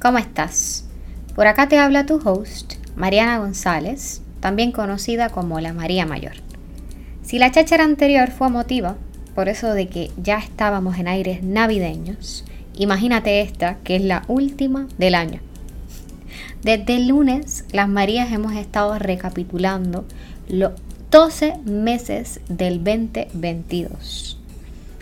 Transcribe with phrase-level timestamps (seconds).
[0.00, 0.86] ¿Cómo estás?
[1.34, 6.32] Por acá te habla tu host, Mariana González, también conocida como la María Mayor.
[7.22, 8.96] Si la cháchara anterior fue emotiva,
[9.34, 12.44] por eso de que ya estábamos en aires navideños,
[12.74, 15.40] imagínate esta, que es la última del año.
[16.62, 20.04] Desde el lunes, las Marías hemos estado recapitulando
[20.48, 20.72] los
[21.10, 24.38] 12 meses del 2022.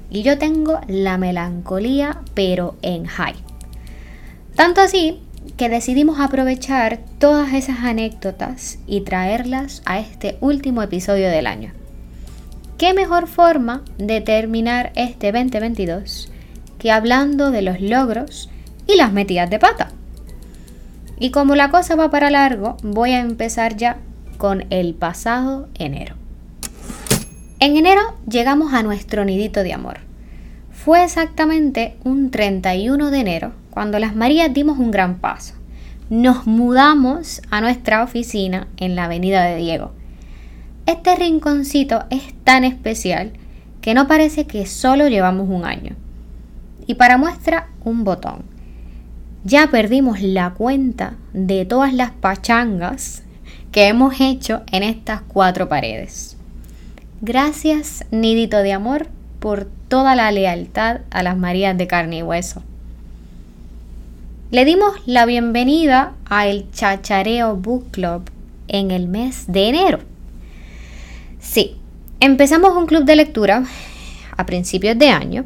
[0.08, 3.34] Y yo tengo la melancolía, pero en high.
[4.54, 5.20] Tanto así
[5.58, 11.72] que decidimos aprovechar todas esas anécdotas y traerlas a este último episodio del año.
[12.78, 16.32] ¿Qué mejor forma de terminar este 2022
[16.78, 18.48] que hablando de los logros
[18.86, 19.90] y las metidas de pata?
[21.18, 23.98] Y como la cosa va para largo, voy a empezar ya
[24.38, 26.14] con el pasado enero.
[27.60, 29.98] En enero llegamos a nuestro nidito de amor.
[30.72, 35.54] Fue exactamente un 31 de enero cuando las Marías dimos un gran paso.
[36.08, 39.92] Nos mudamos a nuestra oficina en la Avenida de Diego.
[40.86, 43.32] Este rinconcito es tan especial
[43.82, 45.96] que no parece que solo llevamos un año.
[46.86, 48.58] Y para muestra, un botón
[49.44, 53.22] ya perdimos la cuenta de todas las pachangas
[53.72, 56.36] que hemos hecho en estas cuatro paredes.
[57.20, 59.08] Gracias, nidito de amor,
[59.40, 62.62] por toda la lealtad a las Marías de carne y hueso.
[64.50, 68.30] Le dimos la bienvenida a el Chachareo Book Club
[68.68, 69.98] en el mes de enero.
[71.38, 71.76] Sí,
[72.20, 73.64] empezamos un club de lectura
[74.36, 75.44] a principios de año,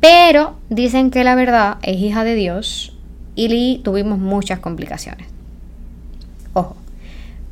[0.00, 2.96] pero dicen que la verdad es hija de Dios
[3.34, 5.37] y tuvimos muchas complicaciones.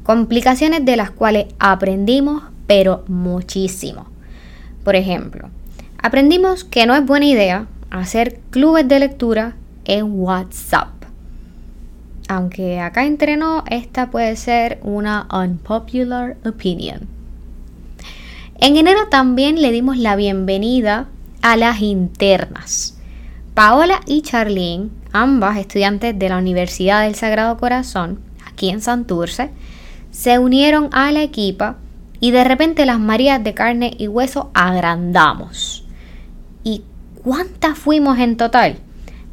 [0.07, 4.07] Complicaciones de las cuales aprendimos, pero muchísimo.
[4.85, 5.51] Por ejemplo,
[6.01, 10.91] aprendimos que no es buena idea hacer clubes de lectura en WhatsApp.
[12.29, 17.09] Aunque acá entrenó, esta puede ser una unpopular opinion.
[18.61, 21.09] En enero también le dimos la bienvenida
[21.43, 22.97] a las internas.
[23.55, 29.51] Paola y Charlene, ambas estudiantes de la Universidad del Sagrado Corazón, aquí en Santurce,
[30.17, 31.77] se unieron a la equipa
[32.21, 35.85] y de repente las Marías de carne y hueso agrandamos.
[36.65, 36.85] ¿Y
[37.23, 38.79] cuántas fuimos en total?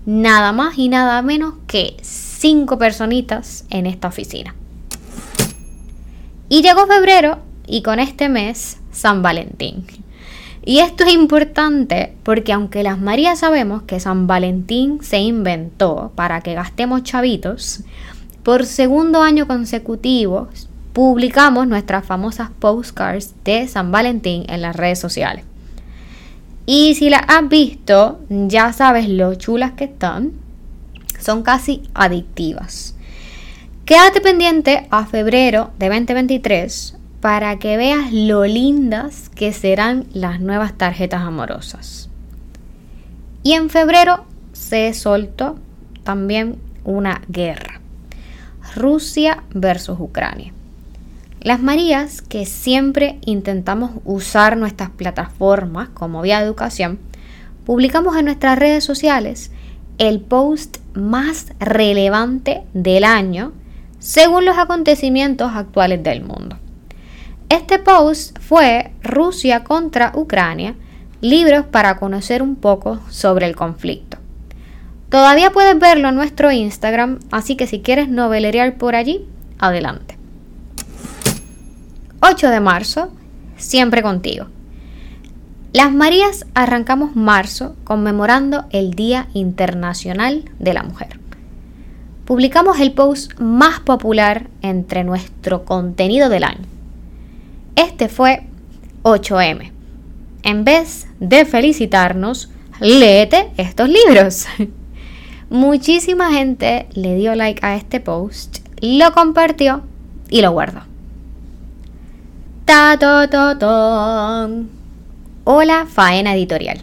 [0.06, 4.56] Nada más y nada menos que cinco personitas en esta oficina.
[6.50, 9.86] Y llegó febrero y con este mes San Valentín.
[10.66, 16.42] Y esto es importante porque aunque las Marías sabemos que San Valentín se inventó para
[16.42, 17.86] que gastemos chavitos,
[18.44, 20.50] por segundo año consecutivo
[20.94, 25.44] publicamos nuestras famosas postcards de San Valentín en las redes sociales.
[26.66, 30.32] Y si las has visto, ya sabes lo chulas que están.
[31.20, 32.96] Son casi adictivas.
[33.86, 40.78] Quédate pendiente a febrero de 2023 para que veas lo lindas que serán las nuevas
[40.78, 42.10] tarjetas amorosas.
[43.42, 45.58] Y en febrero se soltó
[46.04, 47.82] también una guerra.
[48.76, 50.54] Rusia versus Ucrania.
[51.44, 57.00] Las Marías, que siempre intentamos usar nuestras plataformas como vía de educación,
[57.66, 59.52] publicamos en nuestras redes sociales
[59.98, 63.52] el post más relevante del año
[64.00, 66.58] según los acontecimientos actuales del mundo.
[67.50, 70.76] Este post fue Rusia contra Ucrania,
[71.20, 74.18] libros para conocer un poco sobre el conflicto.
[75.10, 79.28] Todavía puedes verlo en nuestro Instagram, así que si quieres novelerear por allí,
[79.60, 80.13] adelante.
[82.26, 83.12] 8 de marzo,
[83.58, 84.48] siempre contigo.
[85.74, 91.20] Las Marías arrancamos marzo conmemorando el Día Internacional de la Mujer.
[92.26, 96.74] Publicamos el post más popular entre nuestro contenido del año
[97.76, 98.44] este fue
[99.04, 99.72] 8M.
[100.44, 102.50] En vez de felicitarnos,
[102.80, 104.46] léete estos libros.
[105.50, 109.84] Muchísima gente le dio like a este post, lo compartió
[110.30, 110.93] y lo guardó.
[115.44, 116.82] Hola Faena Editorial.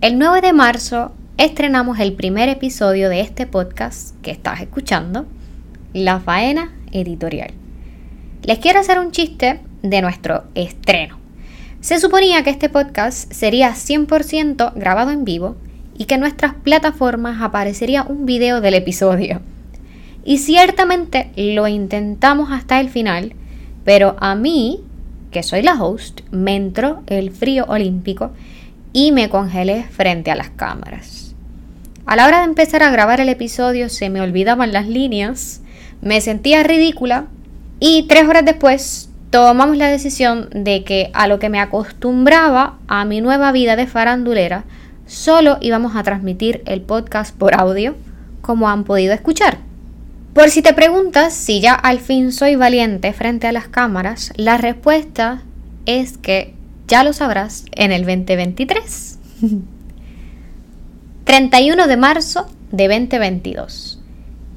[0.00, 5.26] El 9 de marzo estrenamos el primer episodio de este podcast que estás escuchando,
[5.92, 7.52] La Faena Editorial.
[8.42, 11.18] Les quiero hacer un chiste de nuestro estreno.
[11.82, 15.56] Se suponía que este podcast sería 100% grabado en vivo
[15.98, 19.42] y que en nuestras plataformas aparecería un video del episodio.
[20.24, 23.34] Y ciertamente lo intentamos hasta el final,
[23.84, 24.85] pero a mí
[25.30, 28.32] que soy la host, me entró el frío olímpico
[28.92, 31.34] y me congelé frente a las cámaras.
[32.06, 35.60] A la hora de empezar a grabar el episodio se me olvidaban las líneas,
[36.00, 37.26] me sentía ridícula
[37.80, 43.04] y tres horas después tomamos la decisión de que a lo que me acostumbraba a
[43.04, 44.64] mi nueva vida de farandulera,
[45.06, 47.96] solo íbamos a transmitir el podcast por audio,
[48.40, 49.65] como han podido escuchar.
[50.36, 54.58] Por si te preguntas si ya al fin soy valiente frente a las cámaras, la
[54.58, 55.42] respuesta
[55.86, 56.52] es que
[56.86, 59.18] ya lo sabrás en el 2023.
[61.24, 63.98] 31 de marzo de 2022.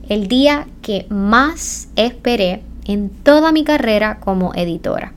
[0.10, 5.14] El día que más esperé en toda mi carrera como editora.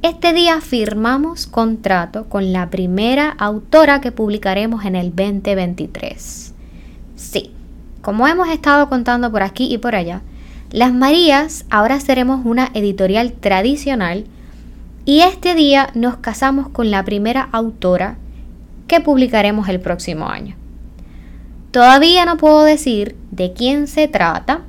[0.00, 6.54] Este día firmamos contrato con la primera autora que publicaremos en el 2023.
[7.14, 7.52] Sí,
[8.06, 10.22] como hemos estado contando por aquí y por allá,
[10.70, 14.26] Las Marías ahora seremos una editorial tradicional
[15.04, 18.16] y este día nos casamos con la primera autora
[18.86, 20.54] que publicaremos el próximo año.
[21.72, 24.60] Todavía no puedo decir de quién se trata,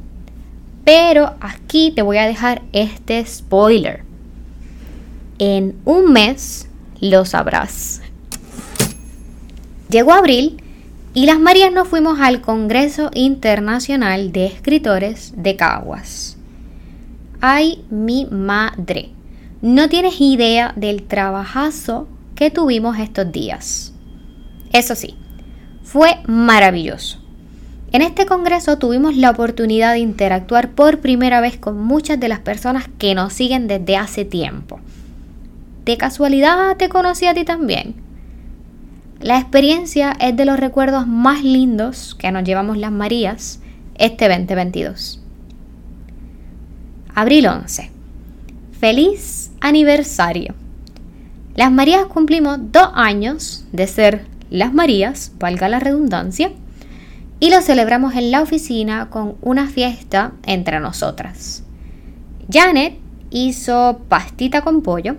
[0.84, 4.04] pero aquí te voy a dejar este spoiler.
[5.38, 6.70] En un mes
[7.02, 8.02] lo sabrás.
[9.90, 10.64] Llegó abril
[11.18, 16.38] y las Marías nos fuimos al Congreso Internacional de Escritores de Caguas.
[17.42, 19.10] Ay, mi madre.
[19.64, 23.94] No tienes idea del trabajazo que tuvimos estos días.
[24.72, 25.16] Eso sí,
[25.82, 27.18] fue maravilloso.
[27.92, 32.42] En este congreso tuvimos la oportunidad de interactuar por primera vez con muchas de las
[32.42, 34.80] personas que nos siguen desde hace tiempo.
[35.84, 38.07] ¿De casualidad te conocí a ti también?
[39.20, 43.60] La experiencia es de los recuerdos más lindos que nos llevamos las Marías
[43.96, 45.20] este 2022.
[47.16, 47.90] Abril 11.
[48.80, 50.54] Feliz aniversario.
[51.56, 56.52] Las Marías cumplimos dos años de ser las Marías, valga la redundancia,
[57.40, 61.64] y lo celebramos en la oficina con una fiesta entre nosotras.
[62.52, 63.00] Janet
[63.32, 65.16] hizo pastita con pollo,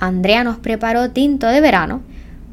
[0.00, 2.02] Andrea nos preparó tinto de verano,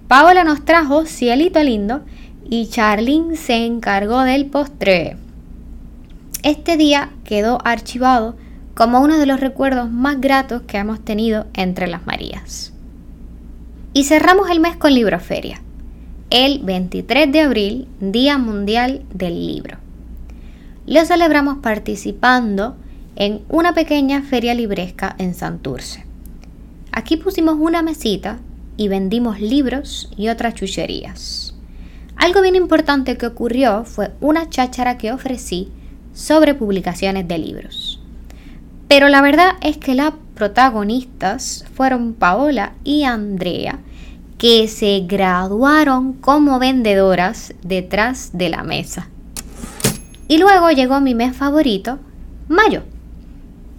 [0.07, 2.01] Paola nos trajo cielito lindo
[2.47, 5.17] y Charlene se encargó del postre.
[6.43, 8.35] Este día quedó archivado
[8.75, 12.71] como uno de los recuerdos más gratos que hemos tenido entre las Marías.
[13.93, 15.61] Y cerramos el mes con Libroferia
[16.29, 19.77] el 23 de abril, Día Mundial del Libro.
[20.87, 22.75] Lo celebramos participando
[23.15, 26.03] en una pequeña feria libresca en Santurce.
[26.91, 28.39] Aquí pusimos una mesita
[28.77, 31.53] y vendimos libros y otras chucherías.
[32.15, 35.71] Algo bien importante que ocurrió fue una cháchara que ofrecí
[36.13, 37.99] sobre publicaciones de libros.
[38.87, 43.79] Pero la verdad es que las protagonistas fueron Paola y Andrea,
[44.37, 49.09] que se graduaron como vendedoras detrás de la mesa.
[50.27, 51.99] Y luego llegó mi mes favorito,
[52.47, 52.83] mayo.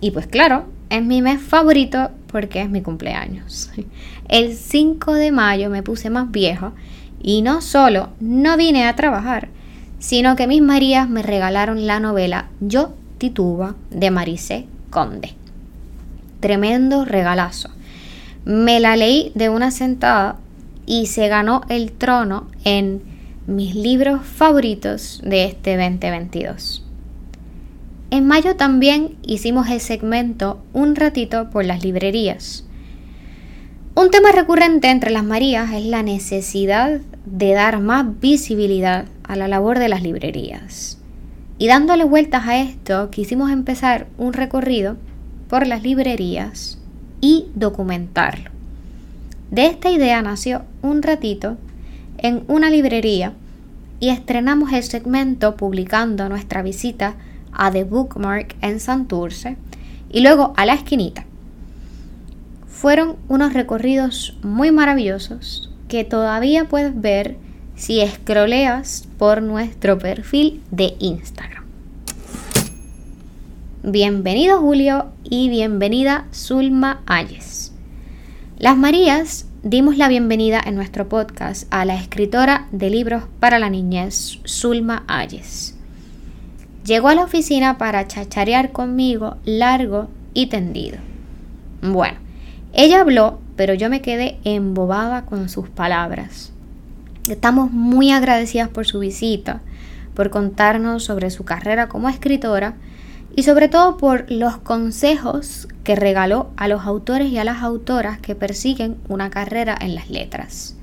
[0.00, 3.70] Y pues claro, es mi mes favorito porque es mi cumpleaños.
[4.28, 6.72] El 5 de mayo me puse más viejo
[7.22, 9.48] y no solo no vine a trabajar,
[9.98, 15.34] sino que mis Marías me regalaron la novela Yo Tituba de Maricé Conde.
[16.40, 17.70] Tremendo regalazo.
[18.44, 20.36] Me la leí de una sentada
[20.86, 23.02] y se ganó el trono en
[23.46, 26.84] mis libros favoritos de este 2022.
[28.10, 32.65] En mayo también hicimos el segmento Un ratito por las librerías.
[33.98, 39.48] Un tema recurrente entre las Marías es la necesidad de dar más visibilidad a la
[39.48, 40.98] labor de las librerías.
[41.56, 44.98] Y dándole vueltas a esto, quisimos empezar un recorrido
[45.48, 46.78] por las librerías
[47.22, 48.50] y documentarlo.
[49.50, 51.56] De esta idea nació un ratito
[52.18, 53.32] en una librería
[53.98, 57.14] y estrenamos el segmento publicando nuestra visita
[57.50, 59.56] a The Bookmark en Santurce
[60.12, 61.24] y luego a la esquinita.
[62.76, 67.38] Fueron unos recorridos muy maravillosos que todavía puedes ver
[67.74, 71.64] si escroleas por nuestro perfil de Instagram.
[73.82, 77.72] Bienvenido Julio y bienvenida Zulma Ayes.
[78.58, 83.70] Las Marías dimos la bienvenida en nuestro podcast a la escritora de libros para la
[83.70, 85.78] niñez, Zulma Ayes.
[86.84, 90.98] Llegó a la oficina para chacharear conmigo largo y tendido.
[91.80, 92.25] Bueno,
[92.72, 96.52] ella habló, pero yo me quedé embobada con sus palabras.
[97.28, 99.60] Estamos muy agradecidas por su visita,
[100.14, 102.74] por contarnos sobre su carrera como escritora
[103.34, 108.18] y sobre todo por los consejos que regaló a los autores y a las autoras
[108.18, 110.76] que persiguen una carrera en las letras.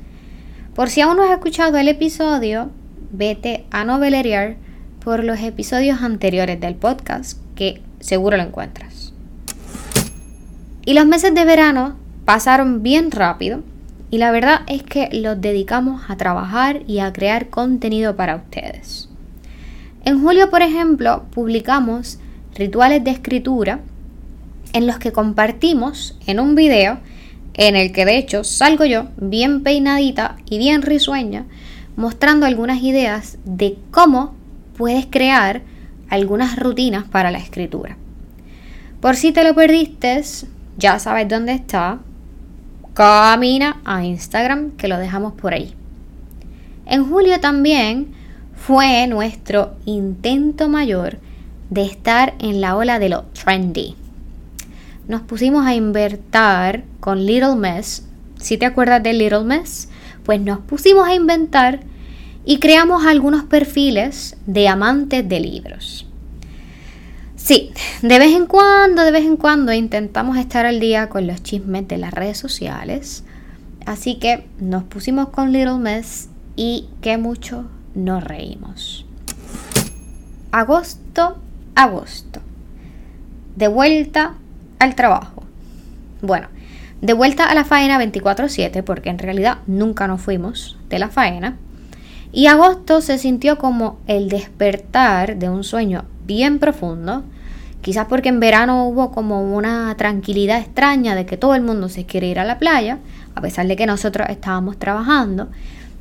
[0.76, 2.70] Por si aún no has escuchado el episodio,
[3.12, 4.56] vete a novelerear
[5.04, 8.93] por los episodios anteriores del podcast, que seguro lo encuentras.
[10.86, 13.62] Y los meses de verano pasaron bien rápido
[14.12, 19.10] y la verdad es que los dedicamos a trabajar y a crear contenido para ustedes.
[20.04, 22.20] En julio, por ejemplo, publicamos
[22.54, 23.80] rituales de escritura
[24.74, 27.00] en los que compartimos en un video
[27.54, 31.46] en el que de hecho salgo yo bien peinadita y bien risueña
[31.96, 34.36] mostrando algunas ideas de cómo
[34.76, 35.62] puedes crear
[36.10, 37.98] algunas rutinas para la escritura.
[39.00, 40.24] Por si te lo perdiste,
[40.78, 42.00] ya sabes dónde está.
[42.94, 45.74] Camina a Instagram que lo dejamos por ahí.
[46.86, 48.14] En julio también
[48.56, 51.18] fue nuestro intento mayor
[51.70, 53.96] de estar en la ola de lo trendy.
[55.08, 58.08] Nos pusimos a inventar con Little Mess.
[58.40, 59.90] Si te acuerdas de Little Mess,
[60.24, 61.82] pues nos pusimos a inventar
[62.46, 66.03] y creamos algunos perfiles de amantes de libros.
[67.44, 71.44] Sí, de vez en cuando, de vez en cuando intentamos estar al día con los
[71.44, 73.26] chismes de las redes sociales.
[73.86, 79.06] Así que nos pusimos con Little Mess y que mucho nos reímos.
[80.54, 81.38] Agosto
[81.76, 82.40] agosto.
[83.58, 84.36] De vuelta
[84.80, 85.44] al trabajo.
[86.22, 86.48] Bueno,
[87.02, 91.58] de vuelta a la faena 24/7 porque en realidad nunca nos fuimos de la faena.
[92.32, 97.24] Y agosto se sintió como el despertar de un sueño bien profundo,
[97.84, 102.06] quizás porque en verano hubo como una tranquilidad extraña de que todo el mundo se
[102.06, 102.98] quiere ir a la playa,
[103.36, 105.50] a pesar de que nosotros estábamos trabajando,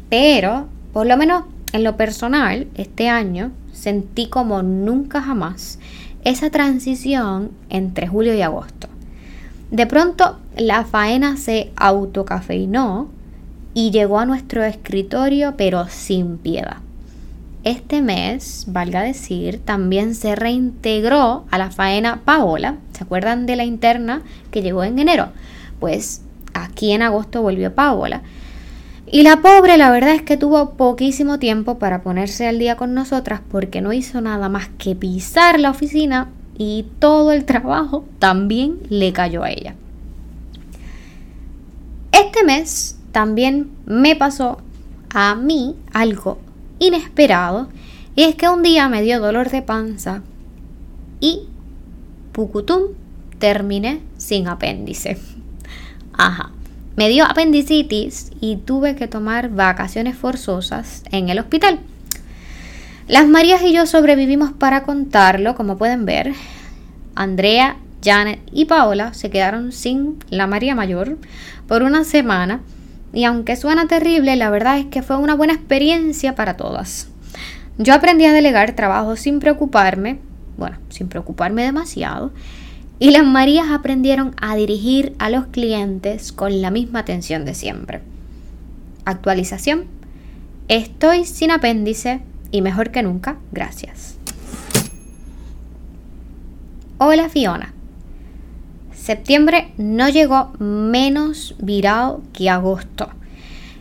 [0.08, 5.80] pero por lo menos en lo personal, este año sentí como nunca jamás
[6.24, 8.88] esa transición entre julio y agosto.
[9.72, 13.08] De pronto la faena se autocafeinó
[13.74, 16.76] y llegó a nuestro escritorio pero sin piedad.
[17.64, 22.78] Este mes, valga decir, también se reintegró a la faena Paola.
[22.92, 25.28] ¿Se acuerdan de la interna que llegó en enero?
[25.78, 26.22] Pues
[26.54, 28.22] aquí en agosto volvió Paola.
[29.06, 32.94] Y la pobre, la verdad es que tuvo poquísimo tiempo para ponerse al día con
[32.94, 38.78] nosotras porque no hizo nada más que pisar la oficina y todo el trabajo también
[38.88, 39.76] le cayó a ella.
[42.10, 44.58] Este mes también me pasó
[45.10, 46.38] a mí algo
[46.82, 47.68] inesperado
[48.16, 50.22] y es que un día me dio dolor de panza
[51.20, 51.42] y
[52.32, 52.82] pucutum
[53.38, 55.18] terminé sin apéndice.
[56.12, 56.50] Ajá.
[56.96, 61.80] Me dio apendicitis y tuve que tomar vacaciones forzosas en el hospital.
[63.08, 66.34] Las Marías y yo sobrevivimos para contarlo, como pueden ver.
[67.14, 71.16] Andrea, Janet y Paola se quedaron sin la María Mayor
[71.66, 72.60] por una semana
[73.12, 77.08] y aunque suena terrible, la verdad es que fue una buena experiencia para todas.
[77.78, 80.18] Yo aprendí a delegar trabajo sin preocuparme,
[80.56, 82.32] bueno, sin preocuparme demasiado,
[82.98, 88.00] y las Marías aprendieron a dirigir a los clientes con la misma atención de siempre.
[89.04, 89.86] Actualización.
[90.68, 92.20] Estoy sin apéndice
[92.52, 94.16] y mejor que nunca, gracias.
[96.98, 97.74] Hola Fiona.
[99.02, 103.08] Septiembre no llegó menos virado que agosto.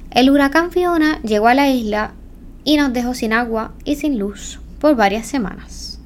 [0.09, 2.13] El huracán Fiona llegó a la isla
[2.63, 5.99] y nos dejó sin agua y sin luz por varias semanas.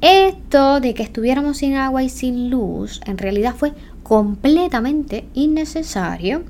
[0.00, 6.42] Esto de que estuviéramos sin agua y sin luz en realidad fue completamente innecesario.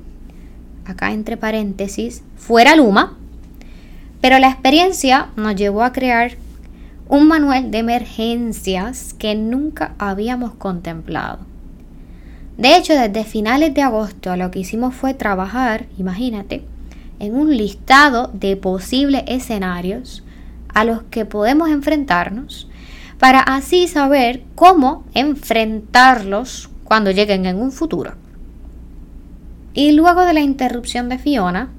[0.85, 3.17] Acá entre paréntesis, fuera Luma.
[4.21, 6.37] Pero la experiencia nos llevó a crear
[7.09, 11.51] un manual de emergencias que nunca habíamos contemplado.
[12.57, 16.63] De hecho, desde finales de agosto lo que hicimos fue trabajar, imagínate,
[17.19, 20.23] en un listado de posibles escenarios
[20.73, 22.69] a los que podemos enfrentarnos
[23.19, 28.15] para así saber cómo enfrentarlos cuando lleguen en un futuro.
[29.73, 31.69] Y luego de la interrupción de Fiona,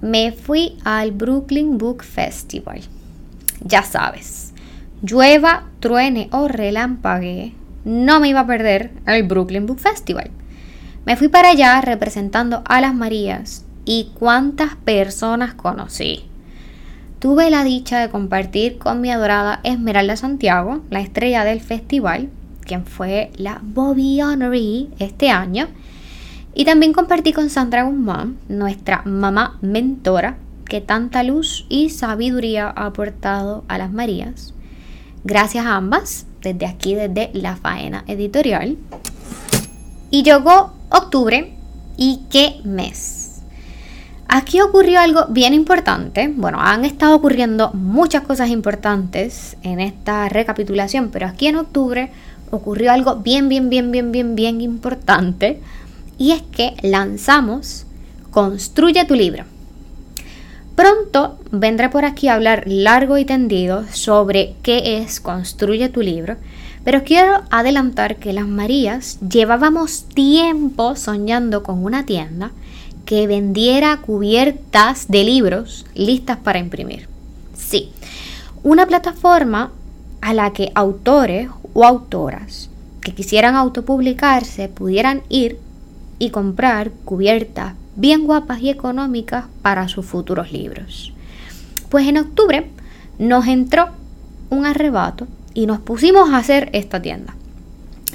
[0.00, 2.80] me fui al Brooklyn Book Festival.
[3.62, 4.54] Ya sabes,
[5.02, 7.52] llueva, truene o relampaguee,
[7.84, 10.30] no me iba a perder el Brooklyn Book Festival.
[11.06, 16.24] Me fui para allá representando a las Marías y cuántas personas conocí.
[17.18, 22.30] Tuve la dicha de compartir con mi adorada Esmeralda Santiago, la estrella del festival,
[22.64, 25.68] quien fue la Bobby Honoree este año.
[26.54, 32.86] Y también compartí con Sandra Guzmán, nuestra mamá mentora, que tanta luz y sabiduría ha
[32.86, 34.54] aportado a las Marías.
[35.24, 38.76] Gracias a ambas desde aquí, desde La Faena Editorial.
[40.10, 41.52] Y llegó octubre
[41.96, 43.42] y qué mes.
[44.28, 46.32] Aquí ocurrió algo bien importante.
[46.34, 52.10] Bueno, han estado ocurriendo muchas cosas importantes en esta recapitulación, pero aquí en octubre
[52.50, 55.60] ocurrió algo bien, bien, bien, bien, bien, bien importante.
[56.16, 57.86] Y es que lanzamos
[58.30, 59.44] Construye tu libro.
[60.80, 66.36] Pronto vendré por aquí a hablar largo y tendido sobre qué es Construye tu libro,
[66.84, 72.52] pero quiero adelantar que las Marías llevábamos tiempo soñando con una tienda
[73.04, 77.08] que vendiera cubiertas de libros listas para imprimir.
[77.54, 77.92] Sí,
[78.62, 79.72] una plataforma
[80.22, 82.70] a la que autores o autoras
[83.02, 85.58] que quisieran autopublicarse pudieran ir
[86.18, 91.12] y comprar cubiertas bien guapas y económicas para sus futuros libros.
[91.88, 92.70] Pues en octubre
[93.18, 93.88] nos entró
[94.50, 97.34] un arrebato y nos pusimos a hacer esta tienda.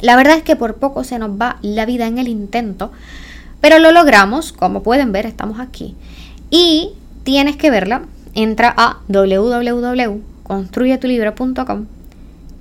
[0.02, 2.92] La verdad es que por poco se nos va la vida en el intento,
[3.62, 5.96] pero lo logramos, como pueden ver, estamos aquí.
[6.50, 6.92] Y
[7.24, 8.04] tienes que verla,
[8.34, 11.86] entra a www.construyetulibro.com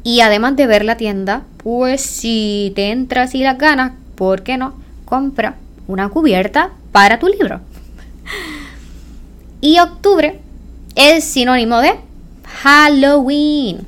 [0.04, 4.58] y además de ver la tienda, pues si te entras y las ganas, ¿por qué
[4.58, 4.74] no?
[5.04, 5.56] Compra
[5.86, 7.60] una cubierta para tu libro.
[9.60, 10.40] Y octubre
[10.94, 11.94] es sinónimo de
[12.62, 13.86] Halloween.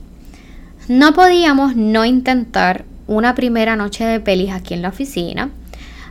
[0.88, 5.50] No podíamos no intentar una primera noche de pelis aquí en la oficina,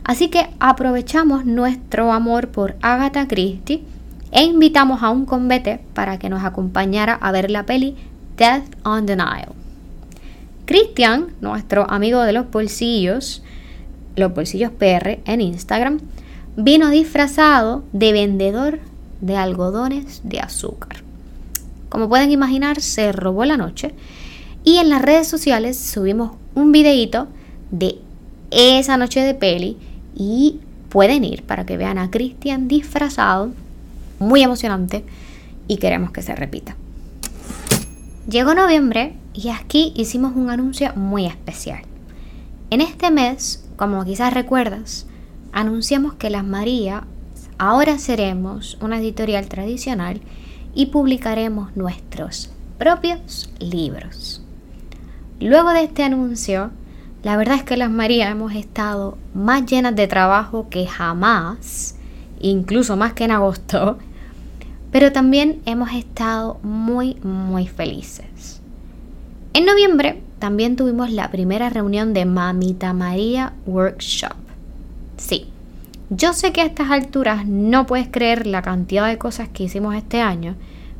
[0.03, 3.83] así que aprovechamos nuestro amor por Agatha Christie
[4.31, 7.95] e invitamos a un convete para que nos acompañara a ver la peli
[8.37, 9.49] Death on the Nile.
[10.65, 13.43] Christian, nuestro amigo de los bolsillos,
[14.15, 15.99] los bolsillos PR en Instagram,
[16.57, 18.79] vino disfrazado de vendedor
[19.21, 21.03] de algodones de azúcar.
[21.89, 23.93] Como pueden imaginar, se robó la noche
[24.63, 27.27] y en las redes sociales subimos un videito
[27.71, 27.97] de
[28.51, 29.77] esa noche de peli
[30.15, 33.51] y pueden ir para que vean a Cristian disfrazado,
[34.19, 35.03] muy emocionante
[35.67, 36.75] y queremos que se repita.
[38.29, 41.81] Llegó noviembre y aquí hicimos un anuncio muy especial.
[42.69, 45.07] En este mes como quizás recuerdas,
[45.51, 47.05] anunciamos que Las María
[47.57, 50.21] ahora seremos una editorial tradicional
[50.73, 54.41] y publicaremos nuestros propios libros.
[55.39, 56.71] Luego de este anuncio,
[57.23, 61.95] la verdad es que Las María hemos estado más llenas de trabajo que jamás,
[62.39, 63.97] incluso más que en agosto,
[64.91, 68.61] pero también hemos estado muy, muy felices.
[69.53, 74.35] En noviembre también tuvimos la primera reunión de Mamita María Workshop.
[75.17, 75.47] Sí,
[76.11, 79.95] yo sé que a estas alturas no puedes creer la cantidad de cosas que hicimos
[79.95, 80.53] este año,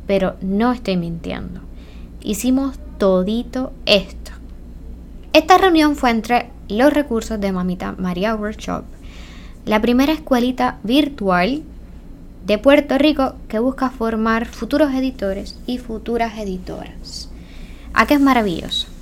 [0.08, 1.60] pero no estoy mintiendo.
[2.20, 4.32] Hicimos todito esto.
[5.32, 8.82] Esta reunión fue entre los recursos de Mamita María Workshop,
[9.64, 11.62] la primera escuelita virtual
[12.44, 17.30] de Puerto Rico que busca formar futuros editores y futuras editoras.
[17.94, 18.95] ¿A qué es maravilloso?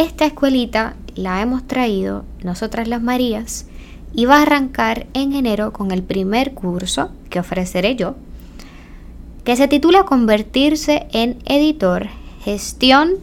[0.00, 3.66] Esta escuelita la hemos traído nosotras las Marías
[4.14, 8.14] y va a arrancar en enero con el primer curso que ofreceré yo,
[9.44, 12.08] que se titula Convertirse en editor,
[12.42, 13.16] gestión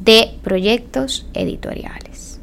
[0.00, 2.40] de proyectos editoriales.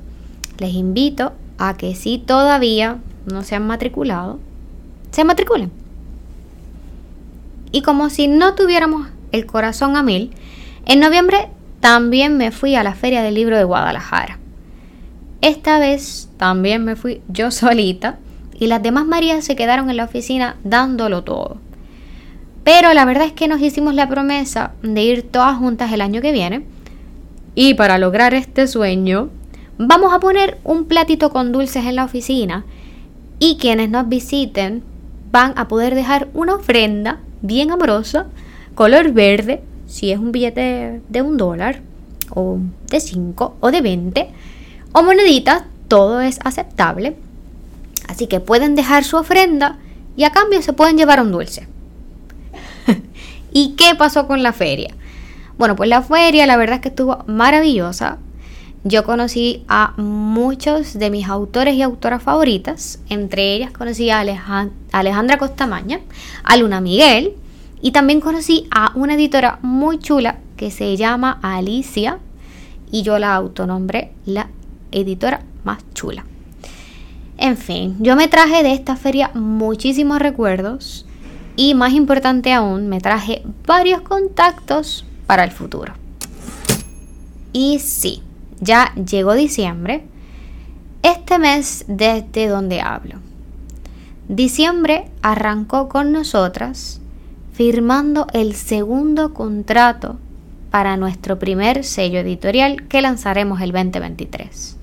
[0.60, 4.40] Les invito a que si todavía no se han matriculado,
[5.10, 5.72] se matriculen.
[7.72, 10.30] Y como si no tuviéramos el corazón a mil,
[10.86, 11.50] en noviembre
[11.84, 14.40] también me fui a la Feria del Libro de Guadalajara.
[15.42, 18.20] Esta vez también me fui yo solita
[18.58, 21.58] y las demás Marías se quedaron en la oficina dándolo todo.
[22.64, 26.22] Pero la verdad es que nos hicimos la promesa de ir todas juntas el año
[26.22, 26.66] que viene.
[27.54, 29.28] Y para lograr este sueño,
[29.78, 32.64] vamos a poner un platito con dulces en la oficina
[33.40, 34.84] y quienes nos visiten
[35.34, 38.28] van a poder dejar una ofrenda bien amorosa,
[38.74, 41.82] color verde, si es un billete de un dólar,
[42.30, 44.30] o de 5, o de 20,
[44.94, 47.16] o moneditas, todo es aceptable.
[48.08, 49.78] Así que pueden dejar su ofrenda
[50.16, 51.68] y a cambio se pueden llevar un dulce.
[53.52, 54.94] ¿Y qué pasó con la feria?
[55.58, 58.18] Bueno, pues la feria la verdad es que estuvo maravillosa.
[58.84, 63.00] Yo conocí a muchos de mis autores y autoras favoritas.
[63.10, 64.20] Entre ellas conocí a
[64.92, 66.02] Alejandra Costamaña,
[66.44, 67.34] a Luna Miguel,
[67.84, 72.18] y también conocí a una editora muy chula que se llama Alicia
[72.90, 74.48] y yo la autonombré la
[74.94, 76.24] editora más chula.
[77.38, 81.06] En fin, yo me traje de esta feria muchísimos recuerdos
[81.58, 85.94] y más importante aún, me traje varios contactos para el futuro.
[87.52, 88.24] Y sí,
[88.62, 90.06] ya llegó diciembre,
[91.02, 93.20] este mes desde donde hablo.
[94.30, 97.02] Diciembre arrancó con nosotras
[97.54, 100.18] firmando el segundo contrato
[100.72, 104.78] para nuestro primer sello editorial que lanzaremos el 2023.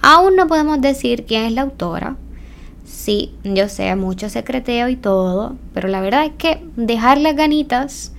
[0.00, 2.16] Aún no podemos decir quién es la autora.
[2.84, 8.12] Sí, yo sé, mucho secreteo y todo, pero la verdad es que dejar las ganitas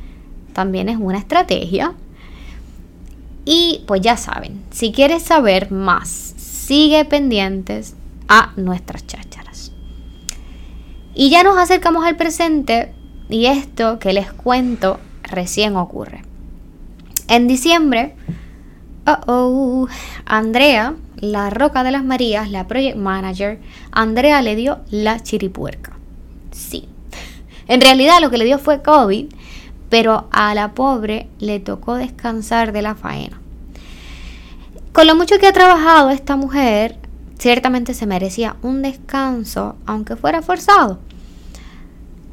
[0.51, 1.93] también es una estrategia.
[3.45, 7.95] Y pues ya saben, si quieres saber más, sigue pendientes
[8.27, 9.71] a nuestras chácharas.
[11.13, 12.93] Y ya nos acercamos al presente
[13.29, 16.23] y esto que les cuento recién ocurre.
[17.27, 18.15] En diciembre,
[19.27, 19.87] oh,
[20.25, 23.59] Andrea, la Roca de las Marías, la Project Manager,
[23.91, 25.93] Andrea le dio la chiripuerca.
[26.51, 26.87] Sí.
[27.67, 29.27] En realidad lo que le dio fue COVID,
[29.89, 33.39] pero a la pobre le tocó descansar de la faena.
[34.91, 36.97] Con lo mucho que ha trabajado esta mujer,
[37.39, 40.99] ciertamente se merecía un descanso, aunque fuera forzado.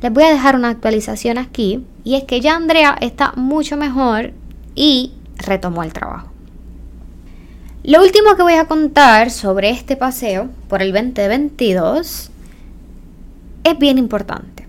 [0.02, 4.32] Les voy a dejar una actualización aquí, y es que ya Andrea está mucho mejor
[4.74, 6.28] y retomó el trabajo.
[7.82, 12.30] Lo último que voy a contar sobre este paseo por el 2022
[13.64, 14.66] es bien importante.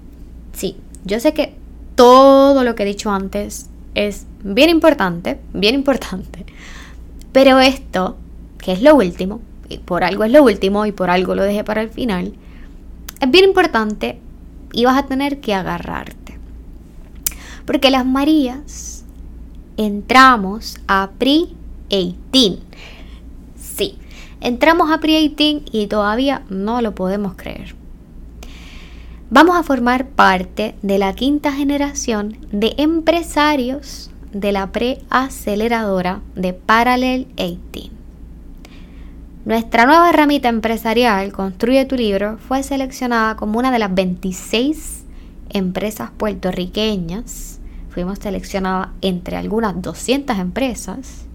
[0.53, 1.55] Sí, yo sé que
[1.95, 6.45] todo lo que he dicho antes es bien importante, bien importante.
[7.31, 8.17] Pero esto,
[8.57, 9.39] que es lo último,
[9.69, 12.33] y por algo es lo último y por algo lo dejé para el final,
[13.19, 14.19] es bien importante
[14.73, 16.39] y vas a tener que agarrarte.
[17.65, 19.05] Porque las Marías
[19.77, 22.59] entramos a pre-18.
[23.55, 23.97] Sí,
[24.41, 27.75] entramos a pre-18 y todavía no lo podemos creer.
[29.29, 37.27] Vamos a formar parte de la quinta generación de empresarios de la preaceleradora de Parallel
[37.37, 38.00] 18.
[39.43, 45.03] Nuestra nueva ramita empresarial, Construye tu libro, fue seleccionada como una de las 26
[45.49, 47.59] empresas puertorriqueñas.
[47.89, 51.25] Fuimos seleccionadas entre algunas 200 empresas.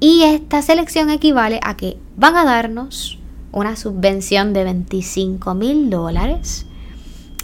[0.00, 3.18] Y esta selección equivale a que van a darnos
[3.52, 6.66] una subvención de 25 mil dólares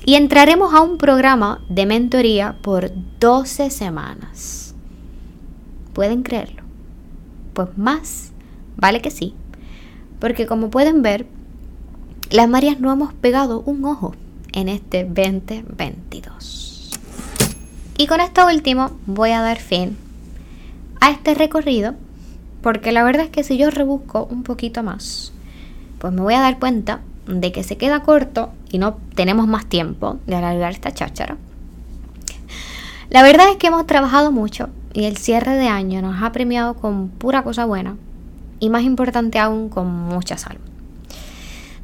[0.05, 4.75] y entraremos a un programa de mentoría por 12 semanas.
[5.95, 6.63] ¿Pueden creerlo?
[7.55, 8.33] Pues más
[8.77, 9.35] vale que sí,
[10.19, 11.27] porque como pueden ver,
[12.31, 14.15] las Marías no hemos pegado un ojo
[14.53, 16.91] en este 2022.
[17.97, 19.97] Y con esto último voy a dar fin
[21.01, 21.95] a este recorrido,
[22.63, 25.33] porque la verdad es que si yo rebusco un poquito más,
[25.99, 29.67] pues me voy a dar cuenta de que se queda corto y no tenemos más
[29.67, 31.37] tiempo de alargar esta cháchara.
[33.11, 36.75] La verdad es que hemos trabajado mucho y el cierre de año nos ha premiado
[36.75, 37.97] con pura cosa buena
[38.65, 40.63] y más importante aún con mucha salud.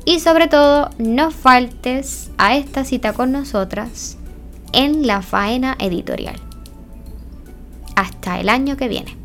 [0.04, 4.17] y sobre todo no faltes a esta cita con nosotras
[4.73, 6.38] en la faena editorial.
[7.95, 9.15] Hasta el año que viene.